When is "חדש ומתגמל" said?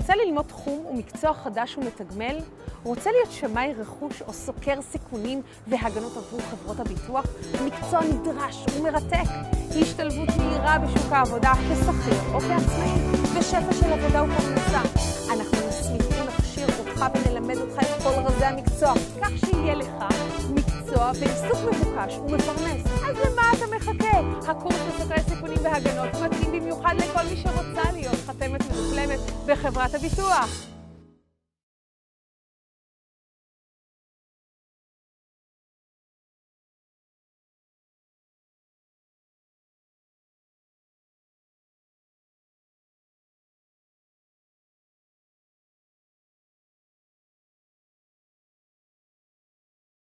1.34-2.36